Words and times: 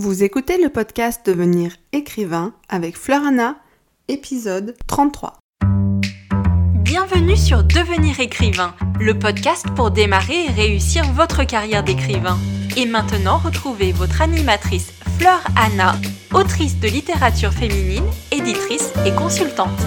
Vous 0.00 0.22
écoutez 0.22 0.62
le 0.62 0.68
podcast 0.68 1.26
Devenir 1.26 1.72
écrivain 1.90 2.52
avec 2.68 2.96
Fleurana, 2.96 3.56
épisode 4.06 4.76
33. 4.86 5.40
Bienvenue 6.84 7.36
sur 7.36 7.64
Devenir 7.64 8.20
écrivain, 8.20 8.76
le 9.00 9.18
podcast 9.18 9.66
pour 9.74 9.90
démarrer 9.90 10.44
et 10.44 10.50
réussir 10.50 11.02
votre 11.14 11.42
carrière 11.42 11.82
d'écrivain. 11.82 12.38
Et 12.76 12.86
maintenant, 12.86 13.38
retrouvez 13.38 13.90
votre 13.90 14.22
animatrice 14.22 14.92
Fleur 15.18 15.42
Anna, 15.56 15.96
autrice 16.32 16.78
de 16.78 16.86
littérature 16.86 17.52
féminine, 17.52 18.06
éditrice 18.30 18.92
et 19.04 19.12
consultante. 19.12 19.80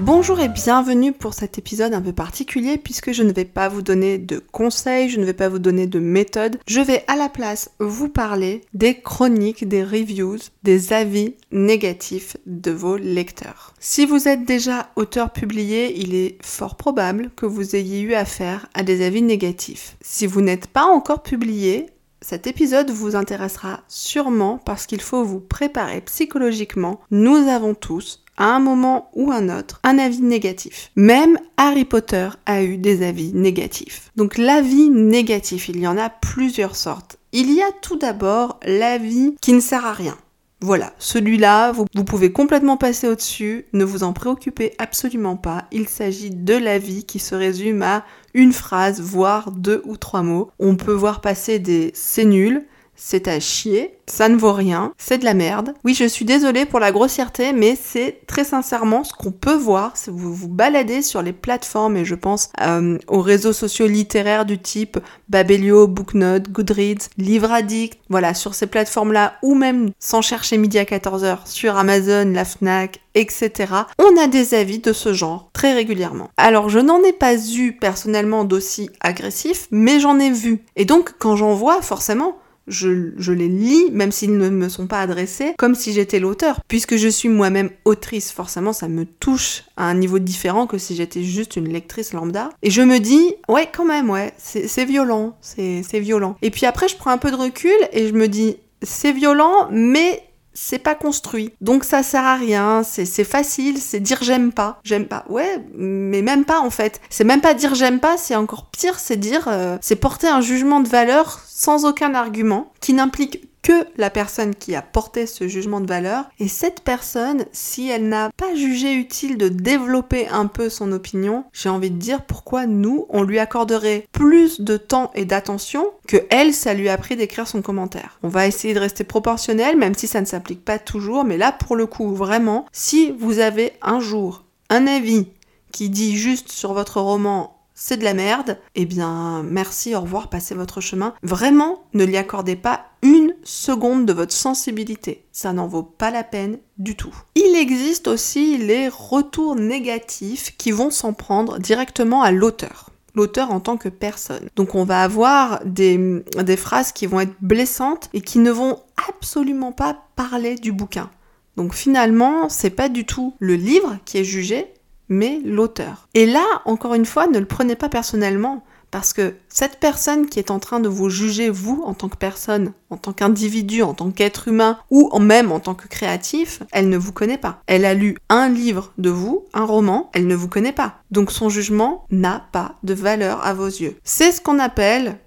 Bonjour 0.00 0.40
et 0.40 0.48
bienvenue 0.48 1.12
pour 1.12 1.34
cet 1.34 1.58
épisode 1.58 1.92
un 1.92 2.00
peu 2.00 2.14
particulier 2.14 2.78
puisque 2.78 3.12
je 3.12 3.22
ne 3.22 3.34
vais 3.34 3.44
pas 3.44 3.68
vous 3.68 3.82
donner 3.82 4.16
de 4.16 4.38
conseils, 4.38 5.10
je 5.10 5.20
ne 5.20 5.26
vais 5.26 5.34
pas 5.34 5.50
vous 5.50 5.58
donner 5.58 5.86
de 5.86 5.98
méthodes, 5.98 6.58
je 6.66 6.80
vais 6.80 7.04
à 7.06 7.16
la 7.16 7.28
place 7.28 7.70
vous 7.80 8.08
parler 8.08 8.62
des 8.72 8.98
chroniques, 8.98 9.68
des 9.68 9.84
reviews, 9.84 10.38
des 10.62 10.94
avis 10.94 11.34
négatifs 11.52 12.38
de 12.46 12.70
vos 12.70 12.96
lecteurs. 12.96 13.74
Si 13.78 14.06
vous 14.06 14.26
êtes 14.26 14.46
déjà 14.46 14.88
auteur 14.96 15.34
publié, 15.34 15.94
il 16.00 16.14
est 16.14 16.38
fort 16.42 16.76
probable 16.76 17.30
que 17.36 17.44
vous 17.44 17.76
ayez 17.76 18.00
eu 18.00 18.14
affaire 18.14 18.70
à 18.72 18.82
des 18.82 19.04
avis 19.04 19.20
négatifs. 19.20 19.98
Si 20.00 20.26
vous 20.26 20.40
n'êtes 20.40 20.68
pas 20.68 20.86
encore 20.86 21.22
publié, 21.22 21.90
cet 22.22 22.46
épisode 22.46 22.90
vous 22.90 23.16
intéressera 23.16 23.80
sûrement 23.86 24.58
parce 24.64 24.86
qu'il 24.86 25.00
faut 25.00 25.24
vous 25.24 25.40
préparer 25.40 26.00
psychologiquement. 26.02 27.00
Nous 27.10 27.36
avons 27.48 27.74
tous 27.74 28.22
à 28.40 28.46
un 28.46 28.58
moment 28.58 29.10
ou 29.14 29.30
un 29.30 29.56
autre, 29.56 29.80
un 29.84 29.98
avis 29.98 30.22
négatif. 30.22 30.90
Même 30.96 31.38
Harry 31.58 31.84
Potter 31.84 32.30
a 32.46 32.62
eu 32.64 32.78
des 32.78 33.06
avis 33.06 33.32
négatifs. 33.34 34.10
Donc 34.16 34.38
l'avis 34.38 34.88
négatif, 34.88 35.68
il 35.68 35.78
y 35.78 35.86
en 35.86 35.98
a 35.98 36.08
plusieurs 36.08 36.74
sortes. 36.74 37.18
Il 37.32 37.52
y 37.52 37.60
a 37.60 37.70
tout 37.82 37.96
d'abord 37.96 38.58
l'avis 38.64 39.36
qui 39.40 39.52
ne 39.52 39.60
sert 39.60 39.84
à 39.84 39.92
rien. 39.92 40.16
Voilà, 40.62 40.92
celui-là, 40.98 41.72
vous, 41.72 41.86
vous, 41.94 42.04
pouvez 42.04 42.32
complètement 42.32 42.76
passer 42.76 43.08
au-dessus, 43.08 43.64
ne 43.72 43.84
vous 43.84 44.02
en 44.02 44.12
préoccupez 44.12 44.74
absolument 44.78 45.36
pas. 45.36 45.64
Il 45.72 45.88
s'agit 45.88 46.30
de 46.30 46.54
l'avis 46.54 47.04
qui 47.04 47.18
se 47.18 47.34
résume 47.34 47.80
à 47.82 48.04
une 48.34 48.52
phrase, 48.52 49.00
voire 49.00 49.52
deux 49.52 49.80
ou 49.84 49.96
trois 49.96 50.22
mots. 50.22 50.50
On 50.58 50.76
peut 50.76 50.92
voir 50.92 51.22
passer 51.22 51.58
des 51.58 51.92
c'est 51.94 52.26
nul, 52.26 52.66
c'est 53.02 53.28
à 53.28 53.40
chier, 53.40 53.96
ça 54.06 54.28
ne 54.28 54.36
vaut 54.36 54.52
rien, 54.52 54.92
c'est 54.98 55.18
de 55.18 55.24
la 55.24 55.32
merde. 55.32 55.72
Oui, 55.84 55.94
je 55.94 56.04
suis 56.04 56.26
désolée 56.26 56.66
pour 56.66 56.80
la 56.80 56.92
grossièreté, 56.92 57.52
mais 57.54 57.76
c'est 57.82 58.20
très 58.26 58.44
sincèrement 58.44 59.04
ce 59.04 59.14
qu'on 59.14 59.32
peut 59.32 59.54
voir 59.54 59.96
si 59.96 60.10
vous 60.10 60.34
vous 60.34 60.48
baladez 60.48 61.00
sur 61.00 61.22
les 61.22 61.32
plateformes, 61.32 61.96
et 61.96 62.04
je 62.04 62.14
pense 62.14 62.50
euh, 62.60 62.98
aux 63.08 63.22
réseaux 63.22 63.54
sociaux 63.54 63.86
littéraires 63.86 64.44
du 64.44 64.58
type 64.58 64.98
Babelio, 65.30 65.86
Booknote, 65.88 66.50
Goodreads, 66.50 67.08
Livre 67.16 67.50
Addict, 67.50 67.98
voilà, 68.10 68.34
sur 68.34 68.54
ces 68.54 68.66
plateformes-là, 68.66 69.34
ou 69.42 69.54
même 69.54 69.92
sans 69.98 70.20
chercher 70.20 70.58
midi 70.58 70.78
à 70.78 70.84
14h, 70.84 71.46
sur 71.46 71.78
Amazon, 71.78 72.30
la 72.34 72.44
FNAC, 72.44 73.00
etc. 73.14 73.72
On 73.98 74.20
a 74.20 74.26
des 74.26 74.54
avis 74.54 74.78
de 74.78 74.92
ce 74.92 75.14
genre 75.14 75.48
très 75.54 75.72
régulièrement. 75.72 76.28
Alors 76.36 76.68
je 76.68 76.78
n'en 76.78 77.02
ai 77.02 77.12
pas 77.12 77.34
eu 77.36 77.72
personnellement 77.72 78.44
d'aussi 78.44 78.90
agressif, 79.00 79.68
mais 79.70 80.00
j'en 80.00 80.18
ai 80.18 80.30
vu. 80.30 80.62
Et 80.76 80.84
donc 80.84 81.14
quand 81.18 81.34
j'en 81.34 81.54
vois, 81.54 81.80
forcément, 81.80 82.36
je, 82.70 83.32
les 83.32 83.48
lis, 83.48 83.90
même 83.92 84.12
s'ils 84.12 84.36
ne 84.36 84.48
me 84.48 84.68
sont 84.68 84.86
pas 84.86 85.00
adressés, 85.00 85.54
comme 85.58 85.74
si 85.74 85.92
j'étais 85.92 86.18
l'auteur. 86.18 86.60
Puisque 86.68 86.96
je 86.96 87.08
suis 87.08 87.28
moi-même 87.28 87.70
autrice, 87.84 88.32
forcément, 88.32 88.72
ça 88.72 88.88
me 88.88 89.04
touche 89.04 89.64
à 89.76 89.84
un 89.84 89.94
niveau 89.94 90.18
différent 90.18 90.66
que 90.66 90.78
si 90.78 90.96
j'étais 90.96 91.22
juste 91.22 91.56
une 91.56 91.68
lectrice 91.68 92.12
lambda. 92.12 92.50
Et 92.62 92.70
je 92.70 92.82
me 92.82 92.98
dis, 92.98 93.34
ouais, 93.48 93.68
quand 93.70 93.84
même, 93.84 94.10
ouais, 94.10 94.32
c'est 94.38 94.84
violent, 94.84 95.36
c'est 95.40 95.82
violent. 96.00 96.36
Et 96.42 96.50
puis 96.50 96.66
après, 96.66 96.88
je 96.88 96.96
prends 96.96 97.10
un 97.10 97.18
peu 97.18 97.30
de 97.30 97.36
recul 97.36 97.76
et 97.92 98.08
je 98.08 98.12
me 98.14 98.28
dis, 98.28 98.56
c'est 98.82 99.12
violent, 99.12 99.68
mais 99.70 100.22
c'est 100.62 100.78
pas 100.78 100.94
construit. 100.94 101.54
Donc 101.62 101.84
ça 101.84 102.02
sert 102.02 102.24
à 102.24 102.36
rien, 102.36 102.82
c'est 102.82 103.24
facile, 103.24 103.78
c'est 103.78 103.98
dire 103.98 104.18
j'aime 104.20 104.52
pas. 104.52 104.78
J'aime 104.84 105.06
pas. 105.06 105.24
Ouais, 105.30 105.64
mais 105.74 106.20
même 106.20 106.44
pas 106.44 106.60
en 106.60 106.68
fait. 106.68 107.00
C'est 107.08 107.24
même 107.24 107.40
pas 107.40 107.54
dire 107.54 107.74
j'aime 107.74 107.98
pas, 107.98 108.18
c'est 108.18 108.36
encore 108.36 108.66
pire, 108.66 108.98
c'est 108.98 109.16
dire 109.16 109.48
euh, 109.48 109.78
c'est 109.80 109.96
porter 109.96 110.28
un 110.28 110.42
jugement 110.42 110.80
de 110.80 110.88
valeur 110.88 111.40
sans 111.48 111.86
aucun 111.86 112.14
argument 112.14 112.72
qui 112.80 112.92
n'implique 112.92 113.49
que 113.62 113.86
la 113.96 114.10
personne 114.10 114.54
qui 114.54 114.74
a 114.74 114.82
porté 114.82 115.26
ce 115.26 115.48
jugement 115.48 115.80
de 115.80 115.86
valeur. 115.86 116.30
Et 116.38 116.48
cette 116.48 116.80
personne, 116.80 117.44
si 117.52 117.88
elle 117.88 118.08
n'a 118.08 118.30
pas 118.36 118.54
jugé 118.54 118.94
utile 118.94 119.36
de 119.36 119.48
développer 119.48 120.28
un 120.28 120.46
peu 120.46 120.68
son 120.68 120.92
opinion, 120.92 121.44
j'ai 121.52 121.68
envie 121.68 121.90
de 121.90 121.98
dire 121.98 122.22
pourquoi 122.22 122.66
nous, 122.66 123.06
on 123.10 123.22
lui 123.22 123.38
accorderait 123.38 124.06
plus 124.12 124.60
de 124.60 124.76
temps 124.76 125.10
et 125.14 125.24
d'attention 125.24 125.86
que 126.06 126.16
elle, 126.30 126.54
ça 126.54 126.74
lui 126.74 126.88
a 126.88 126.98
pris 126.98 127.16
d'écrire 127.16 127.48
son 127.48 127.62
commentaire. 127.62 128.18
On 128.22 128.28
va 128.28 128.46
essayer 128.46 128.74
de 128.74 128.80
rester 128.80 129.04
proportionnel, 129.04 129.76
même 129.76 129.94
si 129.94 130.06
ça 130.06 130.20
ne 130.20 130.26
s'applique 130.26 130.64
pas 130.64 130.78
toujours, 130.78 131.24
mais 131.24 131.36
là, 131.36 131.52
pour 131.52 131.76
le 131.76 131.86
coup, 131.86 132.14
vraiment, 132.14 132.66
si 132.72 133.12
vous 133.18 133.38
avez 133.38 133.72
un 133.82 134.00
jour 134.00 134.44
un 134.68 134.86
avis 134.86 135.26
qui 135.72 135.90
dit 135.90 136.16
juste 136.16 136.50
sur 136.50 136.72
votre 136.72 137.00
roman 137.00 137.59
c'est 137.82 137.96
de 137.96 138.04
la 138.04 138.12
merde, 138.12 138.58
eh 138.74 138.84
bien 138.84 139.42
merci, 139.42 139.94
au 139.94 140.02
revoir, 140.02 140.28
passez 140.28 140.54
votre 140.54 140.82
chemin. 140.82 141.14
Vraiment, 141.22 141.82
ne 141.94 142.04
lui 142.04 142.18
accordez 142.18 142.54
pas 142.54 142.84
une 143.02 143.34
seconde 143.42 144.04
de 144.04 144.12
votre 144.12 144.34
sensibilité. 144.34 145.24
Ça 145.32 145.54
n'en 145.54 145.66
vaut 145.66 145.82
pas 145.82 146.10
la 146.10 146.22
peine 146.22 146.58
du 146.76 146.94
tout. 146.94 147.14
Il 147.36 147.56
existe 147.56 148.06
aussi 148.06 148.58
les 148.58 148.88
retours 148.88 149.56
négatifs 149.56 150.54
qui 150.58 150.72
vont 150.72 150.90
s'en 150.90 151.14
prendre 151.14 151.58
directement 151.58 152.22
à 152.22 152.30
l'auteur 152.30 152.90
l'auteur 153.16 153.50
en 153.50 153.58
tant 153.58 153.76
que 153.76 153.88
personne. 153.88 154.48
Donc 154.54 154.76
on 154.76 154.84
va 154.84 155.02
avoir 155.02 155.64
des, 155.64 156.22
des, 156.36 156.56
phrases 156.56 156.92
qui 156.92 157.06
vont 157.06 157.18
être 157.18 157.34
blessantes 157.40 158.08
et 158.14 158.20
qui 158.20 158.38
ne 158.38 158.52
vont 158.52 158.78
absolument 159.08 159.72
pas 159.72 160.04
parler 160.14 160.54
du 160.54 160.70
bouquin. 160.70 161.10
Donc 161.56 161.74
finalement, 161.74 162.48
c'est 162.48 162.70
pas 162.70 162.88
du 162.88 163.04
tout 163.04 163.34
le 163.40 163.54
livre 163.54 163.98
qui 164.04 164.18
est 164.18 164.24
jugé, 164.24 164.72
mais 165.10 165.40
l'auteur. 165.44 166.08
Et 166.14 166.24
là, 166.24 166.46
encore 166.64 166.94
une 166.94 167.04
fois, 167.04 167.26
ne 167.26 167.38
le 167.38 167.44
prenez 167.44 167.76
pas 167.76 167.90
personnellement, 167.90 168.64
parce 168.90 169.12
que 169.12 169.34
cette 169.48 169.78
personne 169.78 170.26
qui 170.26 170.38
est 170.38 170.50
en 170.50 170.58
train 170.58 170.80
de 170.80 170.88
vous 170.88 171.10
juger, 171.10 171.48
vous, 171.48 171.82
en 171.84 171.94
tant 171.94 172.08
que 172.08 172.16
personne, 172.16 172.72
en 172.90 172.96
tant 172.96 173.12
qu'individu, 173.12 173.82
en 173.82 173.94
tant 173.94 174.10
qu'être 174.10 174.48
humain, 174.48 174.78
ou 174.90 175.16
même 175.18 175.52
en 175.52 175.60
tant 175.60 175.74
que 175.74 175.86
créatif, 175.86 176.62
elle 176.72 176.88
ne 176.88 176.96
vous 176.96 177.12
connaît 177.12 177.38
pas. 177.38 177.62
Elle 177.66 177.84
a 177.84 177.94
lu 177.94 178.16
un 178.28 178.48
livre 178.48 178.92
de 178.98 179.10
vous, 179.10 179.44
un 179.52 179.64
roman, 179.64 180.10
elle 180.12 180.26
ne 180.26 180.34
vous 180.34 180.48
connaît 180.48 180.72
pas. 180.72 180.96
Donc 181.10 181.30
son 181.30 181.48
jugement 181.48 182.04
n'a 182.10 182.46
pas 182.52 182.76
de 182.82 182.94
valeur 182.94 183.44
à 183.44 183.54
vos 183.54 183.66
yeux. 183.66 183.96
C'est 184.02 184.32
ce 184.32 184.40
qu'on 184.40 184.58
appelle 184.58 185.18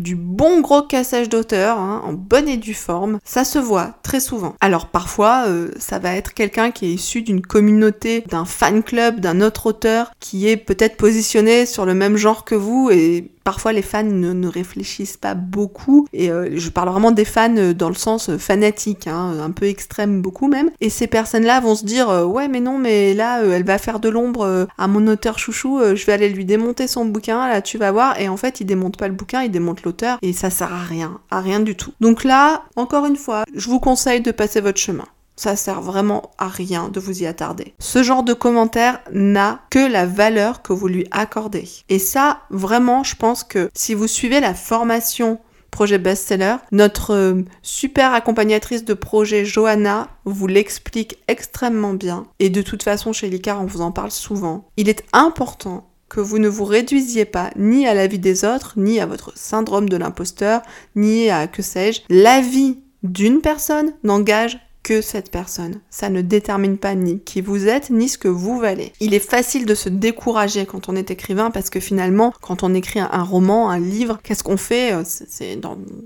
du 0.00 0.14
bon 0.14 0.60
gros 0.60 0.82
cassage 0.82 1.28
d'auteur, 1.28 1.78
hein, 1.78 2.02
en 2.04 2.12
bonne 2.12 2.48
et 2.48 2.56
due 2.56 2.74
forme, 2.74 3.18
ça 3.24 3.44
se 3.44 3.58
voit 3.58 3.94
très 4.02 4.20
souvent. 4.20 4.54
Alors 4.60 4.88
parfois, 4.88 5.44
euh, 5.48 5.70
ça 5.78 5.98
va 5.98 6.14
être 6.14 6.34
quelqu'un 6.34 6.70
qui 6.70 6.86
est 6.86 6.94
issu 6.94 7.22
d'une 7.22 7.42
communauté, 7.42 8.24
d'un 8.28 8.44
fan 8.44 8.82
club, 8.82 9.20
d'un 9.20 9.40
autre 9.40 9.66
auteur, 9.66 10.12
qui 10.20 10.48
est 10.48 10.56
peut-être 10.56 10.96
positionné 10.96 11.66
sur 11.66 11.86
le 11.86 11.94
même 11.94 12.16
genre 12.16 12.44
que 12.44 12.54
vous 12.54 12.90
et 12.90 13.30
parfois 13.46 13.72
les 13.72 13.80
fans 13.80 14.02
ne, 14.02 14.48
réfléchissent 14.48 15.16
pas 15.16 15.34
beaucoup 15.34 16.08
et 16.12 16.32
euh, 16.32 16.58
je 16.58 16.68
parle 16.68 16.88
vraiment 16.88 17.12
des 17.12 17.24
fans 17.24 17.56
euh, 17.56 17.74
dans 17.74 17.88
le 17.88 17.94
sens 17.94 18.28
euh, 18.28 18.38
fanatique, 18.38 19.06
hein, 19.06 19.38
un 19.40 19.52
peu 19.52 19.66
extrême 19.66 20.20
beaucoup 20.20 20.48
même. 20.48 20.70
Et 20.80 20.90
ces 20.90 21.06
personnes-là 21.06 21.60
vont 21.60 21.76
se 21.76 21.84
dire 21.84 22.08
ouais 22.08 22.48
mais 22.48 22.58
non 22.58 22.76
mais 22.76 23.14
là 23.14 23.44
elle 23.44 23.62
va 23.62 23.78
faire 23.78 24.00
de 24.00 24.08
l'ombre 24.08 24.66
à 24.76 24.88
mon 24.88 25.06
auteur 25.06 25.38
chouchou, 25.38 25.80
je 25.94 26.06
vais 26.06 26.12
aller 26.12 26.28
lui 26.28 26.44
démonter 26.44 26.88
son 26.88 27.04
bouquin, 27.04 27.46
là 27.46 27.62
tu 27.62 27.78
vas 27.78 27.92
voir. 27.92 28.20
Et 28.20 28.28
en 28.28 28.36
fait 28.36 28.60
il 28.60 28.64
démonte 28.64 28.96
pas 28.96 29.06
le 29.06 29.14
bouquin, 29.14 29.44
il 29.44 29.52
démonte 29.52 29.84
l'auteur 29.84 30.18
et 30.22 30.32
ça 30.32 30.50
sert 30.50 30.72
à 30.72 30.82
rien, 30.82 31.20
à 31.30 31.40
rien 31.40 31.60
du 31.60 31.76
tout. 31.76 31.92
Donc 32.00 32.24
là, 32.24 32.64
encore 32.74 33.06
une 33.06 33.16
fois, 33.16 33.44
je 33.54 33.68
vous 33.68 33.78
conseille 33.78 34.22
de 34.22 34.32
passer 34.32 34.60
votre 34.60 34.78
chemin. 34.78 35.04
Ça 35.36 35.54
sert 35.54 35.82
vraiment 35.82 36.30
à 36.38 36.48
rien 36.48 36.88
de 36.88 36.98
vous 36.98 37.22
y 37.22 37.26
attarder. 37.26 37.74
Ce 37.78 38.02
genre 38.02 38.22
de 38.22 38.32
commentaire 38.32 39.00
n'a 39.12 39.60
que 39.70 39.78
la 39.78 40.06
valeur 40.06 40.62
que 40.62 40.72
vous 40.72 40.88
lui 40.88 41.06
accordez. 41.10 41.68
Et 41.88 41.98
ça, 41.98 42.40
vraiment, 42.50 43.04
je 43.04 43.16
pense 43.16 43.44
que 43.44 43.70
si 43.74 43.94
vous 43.94 44.08
suivez 44.08 44.40
la 44.40 44.54
formation 44.54 45.38
projet 45.76 45.98
best-seller, 45.98 46.56
notre 46.72 47.12
euh, 47.12 47.42
super 47.60 48.14
accompagnatrice 48.14 48.86
de 48.86 48.94
projet 48.94 49.44
Johanna 49.44 50.08
vous 50.24 50.46
l'explique 50.46 51.18
extrêmement 51.28 51.92
bien. 51.92 52.26
Et 52.38 52.48
de 52.48 52.62
toute 52.62 52.82
façon, 52.82 53.12
chez 53.12 53.28
Licar, 53.28 53.60
on 53.60 53.66
vous 53.66 53.82
en 53.82 53.92
parle 53.92 54.10
souvent. 54.10 54.68
Il 54.78 54.88
est 54.88 55.04
important 55.12 55.86
que 56.08 56.20
vous 56.20 56.38
ne 56.38 56.48
vous 56.48 56.64
réduisiez 56.64 57.26
pas 57.26 57.50
ni 57.56 57.86
à 57.86 57.92
la 57.92 58.06
vie 58.06 58.18
des 58.18 58.46
autres, 58.46 58.72
ni 58.78 59.00
à 59.00 59.06
votre 59.06 59.36
syndrome 59.36 59.90
de 59.90 59.98
l'imposteur, 59.98 60.62
ni 60.94 61.28
à 61.28 61.46
que 61.46 61.60
sais-je. 61.60 62.00
La 62.08 62.40
vie 62.40 62.78
d'une 63.02 63.42
personne 63.42 63.92
n'engage 64.02 64.58
cette 65.00 65.30
personne. 65.30 65.80
Ça 65.90 66.08
ne 66.08 66.20
détermine 66.20 66.78
pas 66.78 66.94
ni 66.94 67.20
qui 67.20 67.40
vous 67.40 67.68
êtes, 67.68 67.90
ni 67.90 68.08
ce 68.08 68.18
que 68.18 68.28
vous 68.28 68.58
valez. 68.58 68.92
Il 69.00 69.14
est 69.14 69.18
facile 69.18 69.66
de 69.66 69.74
se 69.74 69.88
décourager 69.88 70.66
quand 70.66 70.88
on 70.88 70.96
est 70.96 71.10
écrivain 71.10 71.50
parce 71.50 71.70
que 71.70 71.80
finalement, 71.80 72.32
quand 72.40 72.62
on 72.62 72.74
écrit 72.74 73.00
un 73.00 73.22
roman, 73.22 73.70
un 73.70 73.78
livre, 73.78 74.18
qu'est-ce 74.22 74.44
qu'on 74.44 74.56
fait 74.56 74.92
euh, 74.92 75.02
C'est 75.04 75.58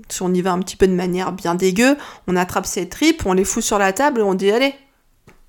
si 0.09 0.21
on 0.21 0.33
y 0.33 0.41
va 0.41 0.51
un 0.51 0.59
petit 0.59 0.75
peu 0.75 0.87
de 0.87 0.93
manière 0.93 1.31
bien 1.31 1.55
dégueu, 1.55 1.97
on 2.27 2.35
attrape 2.35 2.65
ses 2.65 2.89
tripes, 2.89 3.25
on 3.25 3.33
les 3.33 3.45
fout 3.45 3.63
sur 3.63 3.77
la 3.77 3.93
table 3.93 4.21
et 4.21 4.23
on 4.23 4.33
dit 4.33 4.51
allez, 4.51 4.73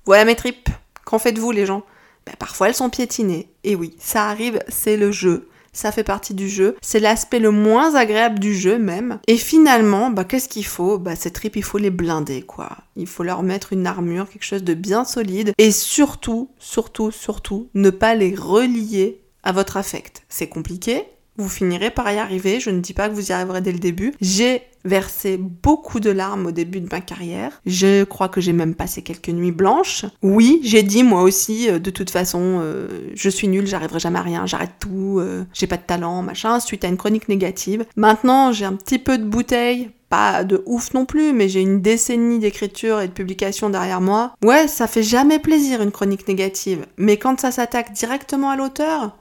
voilà 0.05 0.25
mes 0.25 0.35
tripes. 0.35 0.69
Qu'en 1.05 1.19
faites-vous 1.19 1.51
les 1.51 1.65
gens? 1.65 1.83
Ben, 2.25 2.35
Parfois 2.39 2.69
elles 2.69 2.75
sont 2.75 2.89
piétinées. 2.89 3.49
Et 3.63 3.75
oui, 3.75 3.95
ça 3.99 4.29
arrive, 4.29 4.59
c'est 4.69 4.97
le 4.97 5.11
jeu 5.11 5.49
ça 5.73 5.91
fait 5.91 6.03
partie 6.03 6.33
du 6.33 6.47
jeu, 6.47 6.77
c'est 6.81 6.99
l'aspect 6.99 7.39
le 7.39 7.51
moins 7.51 7.95
agréable 7.95 8.39
du 8.39 8.55
jeu 8.55 8.77
même. 8.77 9.19
Et 9.27 9.37
finalement, 9.37 10.09
bah, 10.09 10.23
qu'est-ce 10.23 10.47
qu'il 10.47 10.65
faut? 10.65 10.97
Bah, 10.99 11.15
ces 11.15 11.31
tripes, 11.31 11.55
il 11.55 11.63
faut 11.63 11.79
les 11.79 11.89
blinder, 11.89 12.43
quoi. 12.43 12.69
Il 12.95 13.07
faut 13.07 13.23
leur 13.23 13.43
mettre 13.43 13.73
une 13.73 13.87
armure, 13.87 14.29
quelque 14.29 14.45
chose 14.45 14.63
de 14.63 14.73
bien 14.73 15.03
solide. 15.03 15.53
Et 15.57 15.71
surtout, 15.71 16.51
surtout, 16.59 17.11
surtout, 17.11 17.69
ne 17.73 17.89
pas 17.89 18.15
les 18.15 18.35
relier 18.35 19.21
à 19.43 19.51
votre 19.51 19.77
affect. 19.77 20.23
C'est 20.29 20.47
compliqué, 20.47 21.03
vous 21.37 21.49
finirez 21.49 21.89
par 21.89 22.11
y 22.11 22.17
arriver, 22.17 22.59
je 22.59 22.69
ne 22.69 22.79
dis 22.79 22.93
pas 22.93 23.09
que 23.09 23.13
vous 23.13 23.29
y 23.29 23.31
arriverez 23.31 23.61
dès 23.61 23.71
le 23.71 23.79
début. 23.79 24.13
J'ai 24.21 24.61
versé 24.85 25.37
beaucoup 25.37 25.99
de 25.99 26.09
larmes 26.09 26.47
au 26.47 26.51
début 26.51 26.81
de 26.81 26.89
ma 26.91 27.01
carrière. 27.01 27.61
Je 27.65 28.03
crois 28.03 28.29
que 28.29 28.41
j'ai 28.41 28.53
même 28.53 28.75
passé 28.75 29.01
quelques 29.01 29.29
nuits 29.29 29.51
blanches. 29.51 30.05
Oui, 30.21 30.59
j'ai 30.63 30.83
dit 30.83 31.03
moi 31.03 31.21
aussi, 31.21 31.69
euh, 31.69 31.79
de 31.79 31.89
toute 31.89 32.09
façon, 32.09 32.59
euh, 32.61 33.09
je 33.15 33.29
suis 33.29 33.47
nulle, 33.47 33.65
j'arriverai 33.65 33.99
jamais 33.99 34.19
à 34.19 34.23
rien, 34.23 34.45
j'arrête 34.45 34.73
tout, 34.79 35.17
euh, 35.19 35.45
j'ai 35.53 35.67
pas 35.67 35.77
de 35.77 35.83
talent, 35.83 36.21
machin, 36.21 36.59
suite 36.59 36.83
à 36.83 36.87
une 36.87 36.97
chronique 36.97 37.29
négative. 37.29 37.85
Maintenant, 37.95 38.51
j'ai 38.51 38.65
un 38.65 38.73
petit 38.73 38.99
peu 38.99 39.17
de 39.17 39.23
bouteille, 39.23 39.91
pas 40.09 40.43
de 40.43 40.61
ouf 40.65 40.93
non 40.93 41.05
plus, 41.05 41.33
mais 41.33 41.49
j'ai 41.49 41.61
une 41.61 41.81
décennie 41.81 42.39
d'écriture 42.39 42.99
et 43.01 43.07
de 43.07 43.13
publication 43.13 43.69
derrière 43.69 44.01
moi. 44.01 44.33
Ouais, 44.43 44.67
ça 44.67 44.87
fait 44.87 45.01
jamais 45.01 45.39
plaisir 45.39 45.81
une 45.81 45.91
chronique 45.91 46.27
négative, 46.27 46.85
mais 46.97 47.17
quand 47.17 47.39
ça 47.39 47.51
s'attaque 47.51 47.93
directement 47.93 48.49
à 48.49 48.55
l'auteur, 48.55 49.17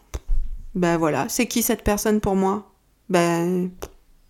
ben 0.75 0.97
voilà, 0.97 1.29
c'est 1.29 1.47
qui 1.47 1.63
cette 1.63 1.85
personne 1.85 2.21
pour 2.21 2.37
moi? 2.37 2.73
Ben, 3.09 3.71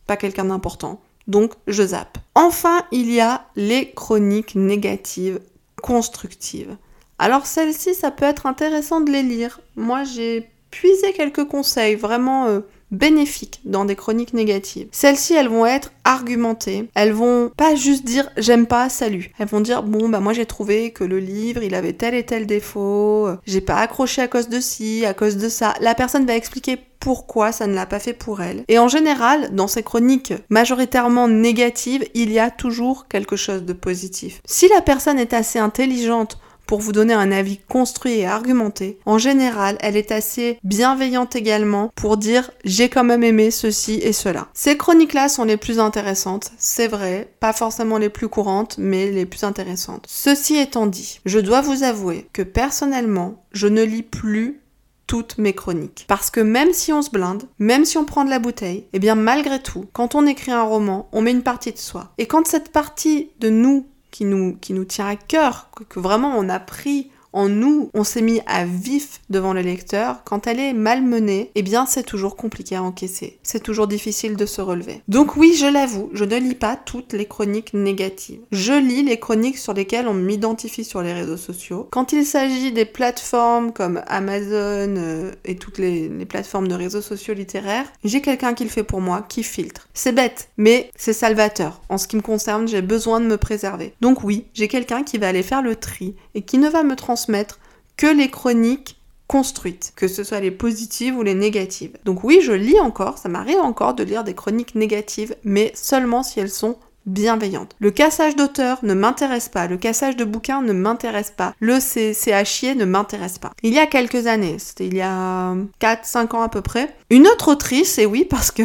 pas 0.06 0.16
quelqu'un 0.16 0.46
d'important. 0.46 1.00
Donc, 1.28 1.52
je 1.68 1.84
zappe. 1.84 2.18
Enfin, 2.34 2.82
il 2.90 3.12
y 3.12 3.20
a 3.20 3.46
les 3.54 3.92
chroniques 3.92 4.54
négatives 4.54 5.40
constructives. 5.82 6.76
Alors, 7.18 7.46
celles-ci, 7.46 7.94
ça 7.94 8.10
peut 8.10 8.24
être 8.24 8.46
intéressant 8.46 9.00
de 9.00 9.12
les 9.12 9.22
lire. 9.22 9.60
Moi, 9.76 10.02
j'ai 10.02 10.50
puisé 10.70 11.12
quelques 11.12 11.44
conseils 11.44 11.94
vraiment 11.94 12.46
euh, 12.46 12.60
bénéfiques 12.92 13.60
dans 13.64 13.84
des 13.84 13.96
chroniques 13.96 14.34
négatives. 14.34 14.86
Celles-ci, 14.92 15.34
elles 15.34 15.48
vont 15.48 15.66
être 15.66 15.90
argumentées. 16.04 16.88
Elles 16.94 17.12
vont 17.12 17.50
pas 17.56 17.74
juste 17.74 18.04
dire 18.04 18.28
j'aime 18.36 18.66
pas, 18.66 18.88
salut. 18.88 19.32
Elles 19.38 19.48
vont 19.48 19.60
dire 19.60 19.82
bon 19.82 20.08
bah 20.08 20.20
moi 20.20 20.32
j'ai 20.32 20.46
trouvé 20.46 20.92
que 20.92 21.04
le 21.04 21.18
livre 21.18 21.62
il 21.62 21.74
avait 21.74 21.94
tel 21.94 22.14
et 22.14 22.24
tel 22.24 22.46
défaut, 22.46 23.28
j'ai 23.46 23.60
pas 23.60 23.76
accroché 23.76 24.22
à 24.22 24.28
cause 24.28 24.48
de 24.48 24.60
ci, 24.60 25.04
à 25.04 25.14
cause 25.14 25.36
de 25.36 25.48
ça. 25.48 25.74
La 25.80 25.94
personne 25.94 26.26
va 26.26 26.36
expliquer 26.36 26.78
pourquoi 27.02 27.50
ça 27.50 27.66
ne 27.66 27.74
l'a 27.74 27.86
pas 27.86 27.98
fait 27.98 28.12
pour 28.12 28.42
elle. 28.42 28.62
Et 28.68 28.78
en 28.78 28.86
général, 28.86 29.52
dans 29.52 29.66
ces 29.66 29.82
chroniques 29.82 30.34
majoritairement 30.50 31.26
négatives, 31.26 32.04
il 32.14 32.30
y 32.30 32.38
a 32.38 32.50
toujours 32.50 33.08
quelque 33.08 33.34
chose 33.34 33.64
de 33.64 33.72
positif. 33.72 34.40
Si 34.44 34.68
la 34.68 34.80
personne 34.80 35.18
est 35.18 35.32
assez 35.32 35.58
intelligente 35.58 36.38
pour 36.66 36.80
vous 36.80 36.92
donner 36.92 37.14
un 37.14 37.32
avis 37.32 37.58
construit 37.68 38.20
et 38.20 38.26
argumenté. 38.26 38.98
En 39.06 39.18
général, 39.18 39.76
elle 39.80 39.96
est 39.96 40.12
assez 40.12 40.58
bienveillante 40.64 41.36
également 41.36 41.90
pour 41.94 42.16
dire 42.16 42.50
j'ai 42.64 42.88
quand 42.88 43.04
même 43.04 43.24
aimé 43.24 43.50
ceci 43.50 43.94
et 44.02 44.12
cela. 44.12 44.48
Ces 44.54 44.76
chroniques-là 44.76 45.28
sont 45.28 45.44
les 45.44 45.56
plus 45.56 45.78
intéressantes, 45.78 46.50
c'est 46.58 46.88
vrai, 46.88 47.32
pas 47.40 47.52
forcément 47.52 47.98
les 47.98 48.08
plus 48.08 48.28
courantes, 48.28 48.76
mais 48.78 49.10
les 49.10 49.26
plus 49.26 49.44
intéressantes. 49.44 50.06
Ceci 50.08 50.56
étant 50.56 50.86
dit, 50.86 51.20
je 51.24 51.38
dois 51.38 51.60
vous 51.60 51.82
avouer 51.82 52.28
que 52.32 52.42
personnellement, 52.42 53.44
je 53.52 53.66
ne 53.66 53.82
lis 53.82 54.02
plus 54.02 54.62
toutes 55.06 55.36
mes 55.36 55.52
chroniques. 55.52 56.06
Parce 56.08 56.30
que 56.30 56.40
même 56.40 56.72
si 56.72 56.90
on 56.90 57.02
se 57.02 57.10
blinde, 57.10 57.42
même 57.58 57.84
si 57.84 57.98
on 57.98 58.06
prend 58.06 58.24
de 58.24 58.30
la 58.30 58.38
bouteille, 58.38 58.86
eh 58.94 58.98
bien 58.98 59.14
malgré 59.14 59.60
tout, 59.60 59.84
quand 59.92 60.14
on 60.14 60.26
écrit 60.26 60.52
un 60.52 60.62
roman, 60.62 61.08
on 61.12 61.20
met 61.20 61.32
une 61.32 61.42
partie 61.42 61.72
de 61.72 61.78
soi. 61.78 62.12
Et 62.16 62.26
quand 62.26 62.46
cette 62.46 62.70
partie 62.70 63.28
de 63.38 63.50
nous 63.50 63.86
qui 64.12 64.24
nous, 64.24 64.56
qui 64.56 64.74
nous 64.74 64.84
tient 64.84 65.08
à 65.08 65.16
cœur, 65.16 65.70
que 65.88 65.98
vraiment 65.98 66.36
on 66.38 66.48
a 66.48 66.60
pris 66.60 67.10
en 67.32 67.48
nous, 67.48 67.90
on 67.94 68.04
s'est 68.04 68.22
mis 68.22 68.40
à 68.46 68.64
vif 68.64 69.20
devant 69.30 69.52
le 69.52 69.62
lecteur, 69.62 70.22
quand 70.24 70.46
elle 70.46 70.60
est 70.60 70.72
malmenée, 70.72 71.50
eh 71.54 71.62
bien 71.62 71.86
c'est 71.86 72.02
toujours 72.02 72.36
compliqué 72.36 72.76
à 72.76 72.82
encaisser. 72.82 73.38
C'est 73.42 73.62
toujours 73.62 73.86
difficile 73.86 74.36
de 74.36 74.46
se 74.46 74.60
relever. 74.60 75.02
Donc 75.08 75.36
oui, 75.36 75.54
je 75.54 75.66
l'avoue, 75.66 76.10
je 76.12 76.24
ne 76.24 76.36
lis 76.36 76.54
pas 76.54 76.76
toutes 76.76 77.12
les 77.12 77.26
chroniques 77.26 77.74
négatives. 77.74 78.40
Je 78.52 78.72
lis 78.72 79.02
les 79.02 79.18
chroniques 79.18 79.58
sur 79.58 79.72
lesquelles 79.74 80.08
on 80.08 80.14
m'identifie 80.14 80.84
sur 80.84 81.02
les 81.02 81.12
réseaux 81.12 81.36
sociaux. 81.36 81.88
Quand 81.90 82.12
il 82.12 82.24
s'agit 82.24 82.72
des 82.72 82.84
plateformes 82.84 83.72
comme 83.72 84.02
Amazon 84.06 84.94
euh, 84.96 85.32
et 85.44 85.56
toutes 85.56 85.78
les, 85.78 86.08
les 86.08 86.26
plateformes 86.26 86.68
de 86.68 86.74
réseaux 86.74 87.00
sociaux 87.00 87.34
littéraires, 87.34 87.90
j'ai 88.04 88.20
quelqu'un 88.20 88.54
qui 88.54 88.64
le 88.64 88.70
fait 88.70 88.82
pour 88.82 89.00
moi, 89.00 89.24
qui 89.28 89.42
filtre. 89.42 89.88
C'est 89.94 90.12
bête, 90.12 90.50
mais 90.56 90.90
c'est 90.96 91.12
salvateur. 91.12 91.80
En 91.88 91.98
ce 91.98 92.06
qui 92.06 92.16
me 92.16 92.22
concerne, 92.22 92.68
j'ai 92.68 92.82
besoin 92.82 93.20
de 93.20 93.26
me 93.26 93.36
préserver. 93.36 93.94
Donc 94.00 94.24
oui, 94.24 94.46
j'ai 94.54 94.68
quelqu'un 94.68 95.02
qui 95.02 95.18
va 95.18 95.28
aller 95.28 95.42
faire 95.42 95.62
le 95.62 95.76
tri 95.76 96.14
et 96.34 96.42
qui 96.42 96.58
ne 96.58 96.68
va 96.68 96.82
me 96.82 96.96
transmettre 97.22 97.60
que 97.96 98.06
les 98.06 98.30
chroniques 98.30 98.98
construites, 99.28 99.92
que 99.94 100.08
ce 100.08 100.24
soit 100.24 100.40
les 100.40 100.50
positives 100.50 101.16
ou 101.16 101.22
les 101.22 101.34
négatives. 101.34 101.96
Donc 102.04 102.24
oui, 102.24 102.40
je 102.42 102.52
lis 102.52 102.80
encore, 102.80 103.16
ça 103.16 103.28
m'arrive 103.28 103.60
encore 103.60 103.94
de 103.94 104.02
lire 104.02 104.24
des 104.24 104.34
chroniques 104.34 104.74
négatives, 104.74 105.36
mais 105.44 105.70
seulement 105.74 106.24
si 106.24 106.40
elles 106.40 106.50
sont 106.50 106.76
bienveillantes. 107.06 107.76
Le 107.78 107.92
cassage 107.92 108.34
d'auteur 108.34 108.78
ne 108.82 108.94
m'intéresse 108.94 109.48
pas, 109.48 109.68
le 109.68 109.76
cassage 109.76 110.16
de 110.16 110.24
bouquins 110.24 110.62
ne 110.62 110.72
m'intéresse 110.72 111.32
pas, 111.34 111.54
le 111.60 111.78
c'est 111.80 112.32
à 112.32 112.44
chier 112.44 112.74
ne 112.74 112.84
m'intéresse 112.84 113.38
pas. 113.38 113.52
Il 113.62 113.72
y 113.72 113.78
a 113.78 113.86
quelques 113.86 114.26
années, 114.26 114.58
c'était 114.58 114.86
il 114.86 114.96
y 114.96 115.02
a 115.02 115.54
4-5 115.80 116.36
ans 116.36 116.42
à 116.42 116.48
peu 116.48 116.60
près, 116.60 116.94
une 117.08 117.28
autre 117.28 117.52
autrice, 117.52 117.98
et 117.98 118.06
oui 118.06 118.26
parce 118.28 118.50
que 118.50 118.62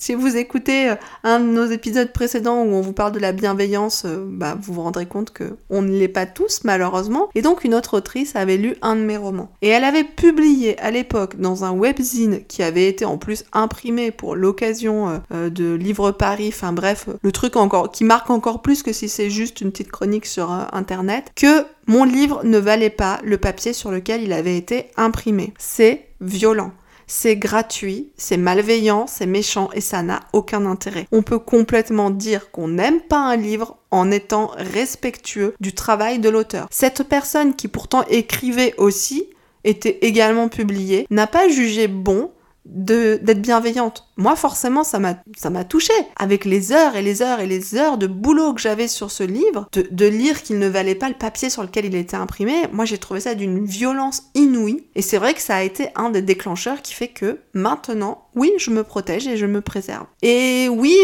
si 0.00 0.14
vous 0.14 0.38
écoutez 0.38 0.88
euh, 0.88 0.94
un 1.24 1.40
de 1.40 1.44
nos 1.44 1.66
épisodes 1.66 2.10
précédents 2.10 2.62
où 2.62 2.72
on 2.72 2.80
vous 2.80 2.94
parle 2.94 3.12
de 3.12 3.18
la 3.18 3.32
bienveillance, 3.32 4.04
euh, 4.06 4.24
bah, 4.26 4.56
vous 4.58 4.72
vous 4.72 4.80
rendrez 4.80 5.04
compte 5.04 5.30
que 5.30 5.58
on 5.68 5.82
ne 5.82 5.90
l'est 5.90 6.08
pas 6.08 6.24
tous 6.24 6.62
malheureusement. 6.64 7.28
Et 7.34 7.42
donc 7.42 7.64
une 7.64 7.74
autre 7.74 7.98
autrice 7.98 8.34
avait 8.34 8.56
lu 8.56 8.76
un 8.80 8.96
de 8.96 9.02
mes 9.02 9.18
romans. 9.18 9.52
Et 9.60 9.68
elle 9.68 9.84
avait 9.84 10.04
publié 10.04 10.78
à 10.78 10.90
l'époque 10.90 11.38
dans 11.38 11.64
un 11.64 11.72
webzine 11.72 12.40
qui 12.48 12.62
avait 12.62 12.88
été 12.88 13.04
en 13.04 13.18
plus 13.18 13.44
imprimé 13.52 14.10
pour 14.10 14.36
l'occasion 14.36 15.20
euh, 15.32 15.50
de 15.50 15.74
Livre 15.74 16.12
Paris, 16.12 16.48
enfin 16.48 16.72
bref, 16.72 17.10
le 17.20 17.30
truc 17.30 17.56
encore 17.56 17.92
qui 17.92 18.04
marque 18.04 18.30
encore 18.30 18.62
plus 18.62 18.82
que 18.82 18.94
si 18.94 19.06
c'est 19.06 19.28
juste 19.28 19.60
une 19.60 19.70
petite 19.70 19.92
chronique 19.92 20.24
sur 20.24 20.50
internet, 20.72 21.30
que 21.36 21.66
mon 21.86 22.04
livre 22.04 22.40
ne 22.44 22.56
valait 22.56 22.88
pas 22.88 23.20
le 23.22 23.36
papier 23.36 23.74
sur 23.74 23.90
lequel 23.90 24.22
il 24.22 24.32
avait 24.32 24.56
été 24.56 24.86
imprimé. 24.96 25.52
C'est 25.58 26.06
violent 26.22 26.72
c'est 27.10 27.34
gratuit, 27.36 28.12
c'est 28.16 28.36
malveillant, 28.36 29.06
c'est 29.08 29.26
méchant 29.26 29.68
et 29.74 29.80
ça 29.80 30.00
n'a 30.02 30.20
aucun 30.32 30.64
intérêt. 30.64 31.08
On 31.10 31.22
peut 31.22 31.40
complètement 31.40 32.10
dire 32.10 32.52
qu'on 32.52 32.68
n'aime 32.68 33.00
pas 33.00 33.18
un 33.18 33.34
livre 33.34 33.78
en 33.90 34.12
étant 34.12 34.52
respectueux 34.56 35.56
du 35.58 35.72
travail 35.72 36.20
de 36.20 36.28
l'auteur. 36.28 36.68
Cette 36.70 37.02
personne 37.02 37.56
qui 37.56 37.66
pourtant 37.66 38.04
écrivait 38.08 38.74
aussi 38.78 39.28
était 39.64 39.98
également 40.02 40.48
publiée, 40.48 41.08
n'a 41.10 41.26
pas 41.26 41.48
jugé 41.48 41.88
bon 41.88 42.30
d'être 42.64 43.42
bienveillante. 43.42 44.08
Moi, 44.20 44.36
forcément, 44.36 44.84
ça 44.84 44.98
m'a, 44.98 45.14
ça 45.34 45.48
m'a 45.48 45.64
touché. 45.64 45.94
Avec 46.16 46.44
les 46.44 46.72
heures 46.72 46.94
et 46.94 47.00
les 47.00 47.22
heures 47.22 47.40
et 47.40 47.46
les 47.46 47.74
heures 47.74 47.96
de 47.96 48.06
boulot 48.06 48.52
que 48.52 48.60
j'avais 48.60 48.86
sur 48.86 49.10
ce 49.10 49.22
livre, 49.22 49.66
de, 49.72 49.86
de 49.90 50.06
lire 50.06 50.42
qu'il 50.42 50.58
ne 50.58 50.68
valait 50.68 50.94
pas 50.94 51.08
le 51.08 51.14
papier 51.14 51.48
sur 51.48 51.62
lequel 51.62 51.86
il 51.86 51.94
était 51.94 52.18
imprimé, 52.18 52.52
moi, 52.70 52.84
j'ai 52.84 52.98
trouvé 52.98 53.20
ça 53.20 53.34
d'une 53.34 53.64
violence 53.64 54.24
inouïe. 54.34 54.84
Et 54.94 55.00
c'est 55.00 55.16
vrai 55.16 55.32
que 55.32 55.40
ça 55.40 55.56
a 55.56 55.62
été 55.62 55.88
un 55.96 56.10
des 56.10 56.20
déclencheurs 56.20 56.82
qui 56.82 56.92
fait 56.92 57.08
que 57.08 57.38
maintenant, 57.54 58.26
oui, 58.34 58.52
je 58.58 58.70
me 58.70 58.84
protège 58.84 59.26
et 59.26 59.36
je 59.36 59.46
me 59.46 59.60
préserve. 59.60 60.06
Et 60.22 60.68
oui, 60.68 60.94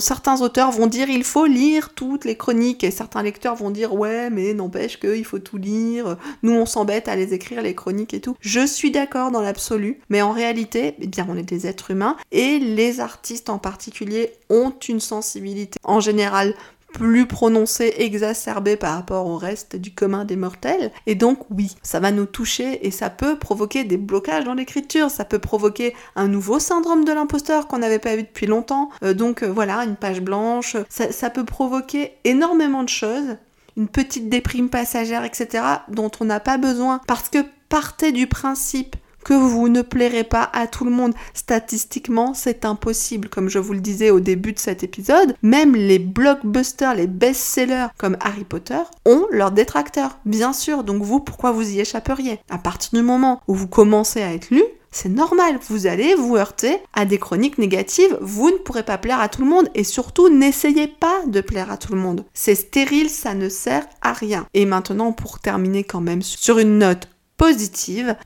certains 0.00 0.40
auteurs 0.40 0.70
vont 0.70 0.86
dire 0.86 1.10
il 1.10 1.24
faut 1.24 1.46
lire 1.46 1.90
toutes 1.94 2.24
les 2.24 2.36
chroniques 2.36 2.84
et 2.84 2.90
certains 2.90 3.22
lecteurs 3.22 3.56
vont 3.56 3.70
dire 3.70 3.94
ouais, 3.94 4.30
mais 4.30 4.54
n'empêche 4.54 4.98
qu'il 4.98 5.24
faut 5.24 5.38
tout 5.38 5.58
lire. 5.58 6.16
Nous, 6.42 6.52
on 6.52 6.64
s'embête 6.64 7.08
à 7.08 7.16
les 7.16 7.34
écrire 7.34 7.60
les 7.60 7.74
chroniques 7.74 8.14
et 8.14 8.20
tout. 8.20 8.36
Je 8.40 8.64
suis 8.64 8.90
d'accord 8.90 9.30
dans 9.30 9.42
l'absolu, 9.42 10.00
mais 10.08 10.22
en 10.22 10.32
réalité, 10.32 10.94
eh 11.00 11.06
bien, 11.06 11.26
on 11.28 11.36
est 11.36 11.42
des 11.42 11.66
êtres 11.66 11.90
humains 11.90 12.16
et 12.30 12.51
les 12.58 13.00
artistes 13.00 13.50
en 13.50 13.58
particulier 13.58 14.32
ont 14.50 14.72
une 14.88 15.00
sensibilité 15.00 15.78
en 15.84 16.00
général 16.00 16.54
plus 16.92 17.26
prononcée, 17.26 17.94
exacerbée 17.98 18.76
par 18.76 18.94
rapport 18.94 19.26
au 19.26 19.36
reste 19.36 19.76
du 19.76 19.92
commun 19.92 20.24
des 20.24 20.36
mortels. 20.36 20.92
Et 21.06 21.14
donc 21.14 21.38
oui, 21.50 21.74
ça 21.82 22.00
va 22.00 22.12
nous 22.12 22.26
toucher 22.26 22.86
et 22.86 22.90
ça 22.90 23.10
peut 23.10 23.38
provoquer 23.38 23.84
des 23.84 23.96
blocages 23.96 24.44
dans 24.44 24.54
l'écriture, 24.54 25.10
ça 25.10 25.24
peut 25.24 25.38
provoquer 25.38 25.94
un 26.16 26.28
nouveau 26.28 26.58
syndrome 26.58 27.04
de 27.04 27.12
l'imposteur 27.12 27.66
qu'on 27.66 27.78
n'avait 27.78 27.98
pas 27.98 28.16
vu 28.16 28.22
depuis 28.22 28.46
longtemps. 28.46 28.90
Euh, 29.02 29.14
donc 29.14 29.42
euh, 29.42 29.50
voilà, 29.50 29.84
une 29.84 29.96
page 29.96 30.20
blanche, 30.20 30.76
ça 30.88 31.30
peut 31.30 31.44
provoquer 31.44 32.12
énormément 32.24 32.82
de 32.82 32.88
choses, 32.88 33.36
une 33.76 33.88
petite 33.88 34.28
déprime 34.28 34.68
passagère, 34.68 35.24
etc., 35.24 35.64
dont 35.88 36.10
on 36.20 36.26
n'a 36.26 36.40
pas 36.40 36.58
besoin 36.58 37.00
parce 37.06 37.28
que 37.28 37.38
partez 37.68 38.12
du 38.12 38.26
principe 38.26 38.96
que 39.24 39.34
vous 39.34 39.68
ne 39.68 39.82
plairez 39.82 40.24
pas 40.24 40.50
à 40.52 40.66
tout 40.66 40.84
le 40.84 40.90
monde. 40.90 41.14
Statistiquement, 41.34 42.34
c'est 42.34 42.64
impossible. 42.64 43.28
Comme 43.28 43.48
je 43.48 43.58
vous 43.58 43.72
le 43.72 43.80
disais 43.80 44.10
au 44.10 44.20
début 44.20 44.52
de 44.52 44.58
cet 44.58 44.82
épisode, 44.82 45.34
même 45.42 45.74
les 45.74 45.98
blockbusters, 45.98 46.94
les 46.94 47.06
best-sellers 47.06 47.88
comme 47.98 48.16
Harry 48.20 48.44
Potter 48.44 48.82
ont 49.04 49.26
leurs 49.30 49.52
détracteurs. 49.52 50.18
Bien 50.24 50.52
sûr, 50.52 50.84
donc 50.84 51.02
vous, 51.02 51.20
pourquoi 51.20 51.52
vous 51.52 51.70
y 51.70 51.80
échapperiez? 51.80 52.40
À 52.50 52.58
partir 52.58 52.90
du 52.98 53.04
moment 53.04 53.40
où 53.48 53.54
vous 53.54 53.68
commencez 53.68 54.22
à 54.22 54.32
être 54.32 54.50
lu, 54.50 54.62
c'est 54.94 55.08
normal, 55.08 55.58
vous 55.68 55.86
allez 55.86 56.14
vous 56.14 56.36
heurter 56.36 56.76
à 56.92 57.06
des 57.06 57.18
chroniques 57.18 57.56
négatives, 57.56 58.18
vous 58.20 58.50
ne 58.50 58.58
pourrez 58.58 58.82
pas 58.82 58.98
plaire 58.98 59.20
à 59.20 59.30
tout 59.30 59.40
le 59.40 59.48
monde 59.48 59.70
et 59.74 59.84
surtout 59.84 60.28
n'essayez 60.28 60.86
pas 60.86 61.22
de 61.26 61.40
plaire 61.40 61.72
à 61.72 61.78
tout 61.78 61.94
le 61.94 61.98
monde. 61.98 62.26
C'est 62.34 62.54
stérile, 62.54 63.08
ça 63.08 63.32
ne 63.32 63.48
sert 63.48 63.86
à 64.02 64.12
rien. 64.12 64.46
Et 64.52 64.66
maintenant 64.66 65.12
pour 65.12 65.38
terminer 65.38 65.82
quand 65.82 66.02
même 66.02 66.20
sur 66.20 66.58
une 66.58 66.76
note 66.76 67.08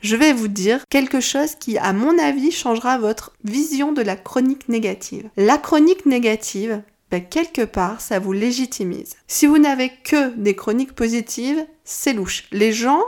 je 0.03 0.17
vais 0.17 0.33
vous 0.33 0.49
dire 0.49 0.81
quelque 0.91 1.21
chose 1.21 1.55
qui, 1.55 1.79
à 1.79 1.93
mon 1.93 2.19
avis, 2.19 2.51
changera 2.51 2.99
votre 2.99 3.33
vision 3.45 3.93
de 3.93 4.03
la 4.03 4.17
chronique 4.17 4.69
négative. 4.69 5.29
La 5.37 5.59
chronique 5.59 6.07
négative, 6.07 6.83
ben, 7.11 7.25
quelque 7.25 7.63
part, 7.63 8.01
ça 8.01 8.19
vous 8.19 8.33
légitimise. 8.33 9.15
Si 9.27 9.47
vous 9.47 9.59
n'avez 9.59 9.91
que 10.05 10.35
des 10.37 10.55
chroniques 10.55 10.95
positives, 10.95 11.65
c'est 11.85 12.13
louche. 12.13 12.45
Les 12.53 12.73
gens 12.73 13.01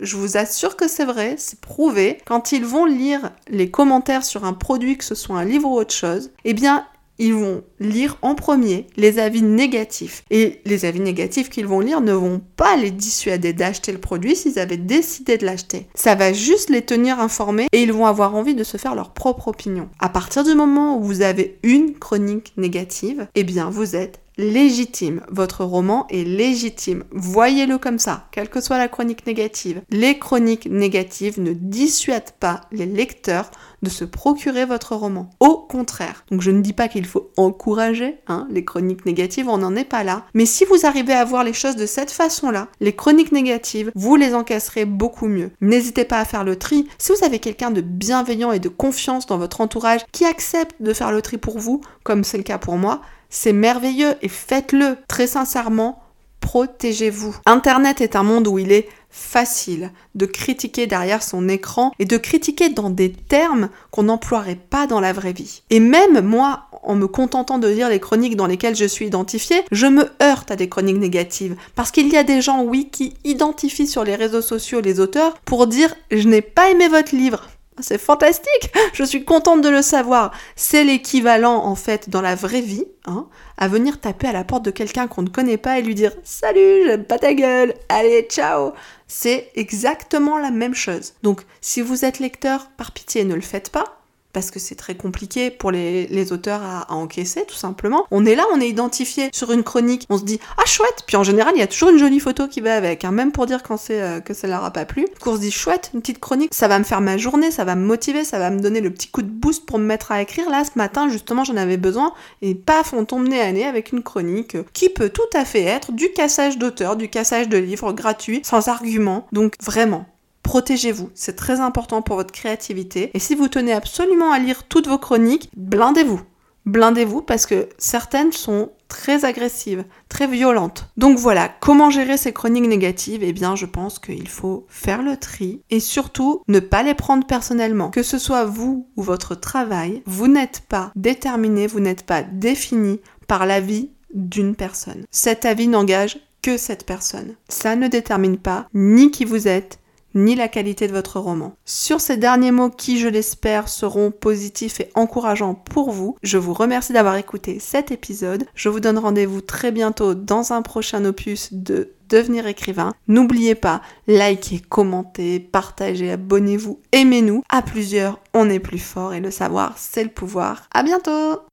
je 0.00 0.16
vous 0.16 0.36
assure 0.36 0.76
que 0.76 0.88
c'est 0.88 1.04
vrai, 1.04 1.36
c'est 1.38 1.60
prouvé. 1.60 2.18
Quand 2.26 2.50
ils 2.50 2.64
vont 2.64 2.86
lire 2.86 3.30
les 3.46 3.70
commentaires 3.70 4.24
sur 4.24 4.44
un 4.44 4.52
produit, 4.52 4.98
que 4.98 5.04
ce 5.04 5.14
soit 5.14 5.38
un 5.38 5.44
livre 5.44 5.68
ou 5.68 5.76
autre 5.76 5.94
chose, 5.94 6.32
eh 6.44 6.54
bien, 6.54 6.88
ils 7.18 7.34
vont 7.34 7.62
lire 7.78 8.18
en 8.22 8.34
premier 8.34 8.86
les 8.96 9.18
avis 9.18 9.42
négatifs. 9.42 10.24
Et 10.30 10.60
les 10.64 10.84
avis 10.84 11.00
négatifs 11.00 11.50
qu'ils 11.50 11.66
vont 11.66 11.80
lire 11.80 12.00
ne 12.00 12.12
vont 12.12 12.40
pas 12.56 12.76
les 12.76 12.90
dissuader 12.90 13.52
d'acheter 13.52 13.92
le 13.92 13.98
produit 13.98 14.36
s'ils 14.36 14.58
avaient 14.58 14.76
décidé 14.76 15.38
de 15.38 15.46
l'acheter. 15.46 15.86
Ça 15.94 16.14
va 16.14 16.32
juste 16.32 16.70
les 16.70 16.82
tenir 16.82 17.20
informés 17.20 17.68
et 17.72 17.82
ils 17.82 17.92
vont 17.92 18.06
avoir 18.06 18.34
envie 18.34 18.54
de 18.54 18.64
se 18.64 18.76
faire 18.76 18.94
leur 18.94 19.10
propre 19.10 19.48
opinion. 19.48 19.88
À 19.98 20.08
partir 20.08 20.44
du 20.44 20.54
moment 20.54 20.98
où 20.98 21.02
vous 21.02 21.22
avez 21.22 21.58
une 21.62 21.94
chronique 21.94 22.52
négative, 22.56 23.28
eh 23.34 23.44
bien 23.44 23.70
vous 23.70 23.96
êtes 23.96 24.20
légitime. 24.42 25.22
Votre 25.30 25.64
roman 25.64 26.06
est 26.10 26.24
légitime. 26.24 27.04
Voyez-le 27.12 27.78
comme 27.78 27.98
ça, 27.98 28.26
quelle 28.32 28.50
que 28.50 28.60
soit 28.60 28.78
la 28.78 28.88
chronique 28.88 29.26
négative. 29.26 29.82
Les 29.90 30.18
chroniques 30.18 30.66
négatives 30.66 31.40
ne 31.40 31.52
dissuadent 31.52 32.32
pas 32.38 32.62
les 32.72 32.86
lecteurs 32.86 33.50
de 33.82 33.88
se 33.88 34.04
procurer 34.04 34.64
votre 34.64 34.94
roman. 34.94 35.30
Au 35.40 35.56
contraire. 35.56 36.24
Donc 36.30 36.40
je 36.40 36.50
ne 36.50 36.60
dis 36.60 36.72
pas 36.72 36.88
qu'il 36.88 37.06
faut 37.06 37.30
encourager 37.36 38.18
hein, 38.28 38.46
les 38.50 38.64
chroniques 38.64 39.06
négatives, 39.06 39.48
on 39.48 39.58
n'en 39.58 39.76
est 39.76 39.84
pas 39.84 40.04
là. 40.04 40.24
Mais 40.34 40.46
si 40.46 40.64
vous 40.64 40.86
arrivez 40.86 41.14
à 41.14 41.24
voir 41.24 41.44
les 41.44 41.52
choses 41.52 41.76
de 41.76 41.86
cette 41.86 42.10
façon-là, 42.10 42.68
les 42.80 42.94
chroniques 42.94 43.32
négatives, 43.32 43.90
vous 43.94 44.16
les 44.16 44.34
encaisserez 44.34 44.84
beaucoup 44.84 45.26
mieux. 45.26 45.50
N'hésitez 45.60 46.04
pas 46.04 46.20
à 46.20 46.24
faire 46.24 46.44
le 46.44 46.56
tri. 46.56 46.86
Si 46.98 47.12
vous 47.12 47.24
avez 47.24 47.38
quelqu'un 47.38 47.70
de 47.70 47.80
bienveillant 47.80 48.52
et 48.52 48.60
de 48.60 48.68
confiance 48.68 49.26
dans 49.26 49.38
votre 49.38 49.60
entourage 49.60 50.00
qui 50.12 50.24
accepte 50.24 50.80
de 50.80 50.92
faire 50.92 51.12
le 51.12 51.22
tri 51.22 51.38
pour 51.38 51.58
vous, 51.58 51.80
comme 52.04 52.24
c'est 52.24 52.38
le 52.38 52.42
cas 52.44 52.58
pour 52.58 52.76
moi, 52.76 53.02
c'est 53.32 53.54
merveilleux 53.54 54.14
et 54.22 54.28
faites-le 54.28 54.98
très 55.08 55.26
sincèrement. 55.26 56.00
Protégez-vous. 56.40 57.34
Internet 57.46 58.00
est 58.00 58.14
un 58.14 58.22
monde 58.22 58.46
où 58.46 58.58
il 58.58 58.72
est 58.72 58.88
facile 59.08 59.90
de 60.14 60.26
critiquer 60.26 60.86
derrière 60.86 61.22
son 61.22 61.48
écran 61.48 61.92
et 61.98 62.04
de 62.04 62.16
critiquer 62.16 62.68
dans 62.68 62.90
des 62.90 63.12
termes 63.12 63.68
qu'on 63.90 64.04
n'emploierait 64.04 64.56
pas 64.56 64.86
dans 64.86 65.00
la 65.00 65.12
vraie 65.12 65.32
vie. 65.32 65.62
Et 65.70 65.80
même 65.80 66.20
moi, 66.20 66.64
en 66.82 66.94
me 66.94 67.06
contentant 67.06 67.58
de 67.58 67.68
lire 67.68 67.88
les 67.88 68.00
chroniques 68.00 68.36
dans 68.36 68.46
lesquelles 68.46 68.76
je 68.76 68.84
suis 68.84 69.06
identifiée, 69.06 69.62
je 69.70 69.86
me 69.86 70.10
heurte 70.22 70.50
à 70.50 70.56
des 70.56 70.68
chroniques 70.68 70.98
négatives. 70.98 71.56
Parce 71.74 71.90
qu'il 71.90 72.08
y 72.08 72.16
a 72.16 72.24
des 72.24 72.42
gens, 72.42 72.64
oui, 72.64 72.88
qui 72.90 73.14
identifient 73.24 73.86
sur 73.86 74.04
les 74.04 74.16
réseaux 74.16 74.42
sociaux 74.42 74.80
les 74.80 75.00
auteurs 75.00 75.38
pour 75.44 75.66
dire 75.66 75.94
je 76.10 76.26
n'ai 76.28 76.42
pas 76.42 76.70
aimé 76.70 76.88
votre 76.88 77.14
livre. 77.14 77.48
C'est 77.80 77.98
fantastique, 77.98 78.72
je 78.92 79.02
suis 79.02 79.24
contente 79.24 79.62
de 79.62 79.68
le 79.68 79.82
savoir. 79.82 80.32
C'est 80.56 80.84
l'équivalent 80.84 81.64
en 81.64 81.74
fait 81.74 82.10
dans 82.10 82.20
la 82.20 82.34
vraie 82.34 82.60
vie, 82.60 82.84
hein, 83.06 83.26
à 83.56 83.68
venir 83.68 84.00
taper 84.00 84.28
à 84.28 84.32
la 84.32 84.44
porte 84.44 84.64
de 84.64 84.70
quelqu'un 84.70 85.06
qu'on 85.06 85.22
ne 85.22 85.28
connaît 85.28 85.56
pas 85.56 85.78
et 85.78 85.82
lui 85.82 85.94
dire 85.94 86.12
Salut, 86.22 86.84
j'aime 86.86 87.04
pas 87.04 87.18
ta 87.18 87.34
gueule, 87.34 87.74
allez, 87.88 88.26
ciao. 88.28 88.72
C'est 89.06 89.50
exactement 89.54 90.38
la 90.38 90.50
même 90.50 90.74
chose. 90.74 91.14
Donc 91.22 91.42
si 91.60 91.80
vous 91.80 92.04
êtes 92.04 92.18
lecteur, 92.18 92.68
par 92.76 92.92
pitié, 92.92 93.24
ne 93.24 93.34
le 93.34 93.40
faites 93.40 93.70
pas 93.70 94.01
parce 94.32 94.50
que 94.50 94.58
c'est 94.58 94.74
très 94.74 94.94
compliqué 94.94 95.50
pour 95.50 95.70
les, 95.70 96.32
auteurs 96.32 96.62
à, 96.62 96.92
encaisser, 96.92 97.44
tout 97.46 97.54
simplement. 97.54 98.06
On 98.10 98.24
est 98.24 98.34
là, 98.34 98.44
on 98.52 98.60
est 98.60 98.68
identifié 98.68 99.28
sur 99.32 99.52
une 99.52 99.62
chronique, 99.62 100.06
on 100.08 100.18
se 100.18 100.24
dit 100.24 100.40
ah 100.56 100.66
chouette, 100.66 101.04
puis 101.06 101.16
en 101.16 101.24
général 101.24 101.52
il 101.56 101.60
y 101.60 101.62
a 101.62 101.66
toujours 101.66 101.90
une 101.90 101.98
jolie 101.98 102.20
photo 102.20 102.48
qui 102.48 102.60
va 102.60 102.76
avec, 102.76 103.04
hein, 103.04 103.10
même 103.10 103.32
pour 103.32 103.46
dire 103.46 103.62
quand 103.62 103.76
c'est 103.76 104.00
euh, 104.00 104.20
que 104.20 104.34
ça 104.34 104.46
leur 104.46 104.64
a 104.64 104.70
pas 104.70 104.84
plu. 104.84 105.06
Qu'on 105.20 105.36
se 105.36 105.40
dit 105.40 105.50
chouette, 105.50 105.90
une 105.94 106.00
petite 106.00 106.20
chronique, 106.20 106.54
ça 106.54 106.68
va 106.68 106.78
me 106.78 106.84
faire 106.84 107.00
ma 107.00 107.16
journée, 107.16 107.50
ça 107.50 107.64
va 107.64 107.74
me 107.74 107.84
motiver, 107.84 108.24
ça 108.24 108.38
va 108.38 108.50
me 108.50 108.60
donner 108.60 108.80
le 108.80 108.90
petit 108.90 109.08
coup 109.08 109.22
de 109.22 109.28
boost 109.28 109.66
pour 109.66 109.78
me 109.78 109.84
mettre 109.84 110.12
à 110.12 110.22
écrire. 110.22 110.48
Là 110.50 110.64
ce 110.64 110.76
matin 110.76 111.08
justement 111.08 111.44
j'en 111.44 111.56
avais 111.56 111.76
besoin 111.76 112.12
et 112.40 112.54
paf 112.54 112.92
on 112.92 113.04
tombe 113.04 113.28
nez 113.28 113.40
à 113.40 113.52
nez 113.52 113.64
avec 113.64 113.92
une 113.92 114.02
chronique 114.02 114.56
qui 114.72 114.88
peut 114.88 115.08
tout 115.08 115.22
à 115.34 115.44
fait 115.44 115.62
être 115.62 115.92
du 115.92 116.12
cassage 116.12 116.58
d'auteur, 116.58 116.96
du 116.96 117.08
cassage 117.08 117.48
de 117.48 117.58
livres 117.58 117.92
gratuit, 117.92 118.40
sans 118.44 118.68
argument. 118.68 119.26
Donc 119.32 119.54
vraiment, 119.62 120.06
Protégez-vous, 120.42 121.10
c'est 121.14 121.36
très 121.36 121.60
important 121.60 122.02
pour 122.02 122.16
votre 122.16 122.32
créativité. 122.32 123.10
Et 123.14 123.18
si 123.18 123.34
vous 123.34 123.48
tenez 123.48 123.72
absolument 123.72 124.32
à 124.32 124.38
lire 124.38 124.64
toutes 124.64 124.88
vos 124.88 124.98
chroniques, 124.98 125.50
blindez-vous. 125.56 126.20
Blindez-vous 126.64 127.22
parce 127.22 127.46
que 127.46 127.68
certaines 127.76 128.30
sont 128.30 128.70
très 128.86 129.24
agressives, 129.24 129.84
très 130.08 130.28
violentes. 130.28 130.88
Donc 130.96 131.18
voilà, 131.18 131.50
comment 131.60 131.90
gérer 131.90 132.16
ces 132.16 132.32
chroniques 132.32 132.68
négatives? 132.68 133.24
Eh 133.24 133.32
bien, 133.32 133.56
je 133.56 133.66
pense 133.66 133.98
qu'il 133.98 134.28
faut 134.28 134.66
faire 134.68 135.02
le 135.02 135.16
tri 135.16 135.62
et 135.70 135.80
surtout 135.80 136.42
ne 136.46 136.60
pas 136.60 136.82
les 136.84 136.94
prendre 136.94 137.26
personnellement. 137.26 137.90
Que 137.90 138.02
ce 138.02 138.18
soit 138.18 138.44
vous 138.44 138.86
ou 138.96 139.02
votre 139.02 139.34
travail, 139.34 140.02
vous 140.06 140.28
n'êtes 140.28 140.62
pas 140.68 140.92
déterminé, 140.94 141.66
vous 141.66 141.80
n'êtes 141.80 142.04
pas 142.04 142.22
défini 142.22 143.00
par 143.26 143.46
l'avis 143.46 143.90
d'une 144.14 144.54
personne. 144.54 145.04
Cet 145.10 145.46
avis 145.46 145.66
n'engage 145.66 146.20
que 146.42 146.56
cette 146.56 146.86
personne. 146.86 147.34
Ça 147.48 147.76
ne 147.76 147.88
détermine 147.88 148.36
pas 148.36 148.66
ni 148.74 149.10
qui 149.10 149.24
vous 149.24 149.48
êtes, 149.48 149.78
ni 150.14 150.34
la 150.34 150.48
qualité 150.48 150.86
de 150.86 150.92
votre 150.92 151.20
roman. 151.20 151.54
Sur 151.64 152.00
ces 152.00 152.16
derniers 152.16 152.52
mots 152.52 152.70
qui, 152.70 152.98
je 152.98 153.08
l'espère, 153.08 153.68
seront 153.68 154.10
positifs 154.10 154.80
et 154.80 154.90
encourageants 154.94 155.54
pour 155.54 155.90
vous, 155.90 156.16
je 156.22 156.38
vous 156.38 156.54
remercie 156.54 156.92
d'avoir 156.92 157.16
écouté 157.16 157.58
cet 157.60 157.90
épisode. 157.90 158.44
Je 158.54 158.68
vous 158.68 158.80
donne 158.80 158.98
rendez-vous 158.98 159.40
très 159.40 159.72
bientôt 159.72 160.14
dans 160.14 160.52
un 160.52 160.62
prochain 160.62 161.04
opus 161.04 161.52
de 161.52 161.92
Devenir 162.12 162.46
écrivain. 162.46 162.92
N'oubliez 163.08 163.54
pas, 163.54 163.80
likez, 164.06 164.60
commentez, 164.60 165.40
partagez, 165.40 166.12
abonnez-vous, 166.12 166.78
aimez-nous. 166.92 167.42
À 167.48 167.62
plusieurs, 167.62 168.20
on 168.34 168.50
est 168.50 168.60
plus 168.60 168.78
fort 168.78 169.14
et 169.14 169.20
le 169.20 169.30
savoir, 169.30 169.78
c'est 169.78 170.04
le 170.04 170.10
pouvoir. 170.10 170.68
À 170.74 170.82
bientôt! 170.82 171.51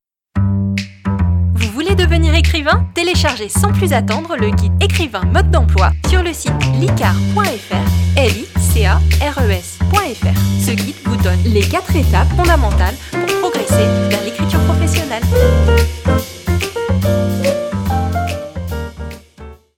Devenir 1.96 2.34
écrivain 2.34 2.86
Téléchargez 2.94 3.50
sans 3.50 3.72
plus 3.72 3.94
attendre 3.94 4.36
le 4.38 4.52
guide 4.52 4.72
écrivain 4.82 5.22
mode 5.34 5.52
d'emploi 5.52 5.92
sur 6.08 6.24
le 6.24 6.32
site 6.34 6.54
licar.fr, 6.80 7.76
l 8.16 8.32
i 8.32 8.48
c 8.58 8.86
a 8.86 9.00
e. 9.22 9.62
Ce 10.66 10.72
guide 10.72 10.96
vous 11.06 11.18
donne 11.18 11.40
les 11.46 11.62
quatre 11.62 11.96
étapes 11.96 12.30
fondamentales 12.38 12.96
pour 13.12 13.40
progresser 13.40 13.86
vers 14.10 14.24
l'écriture 14.24 14.60